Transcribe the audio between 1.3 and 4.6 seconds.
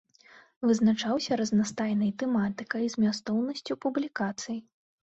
разнастайнай тэматыкай, змястоўнасцю публікацый.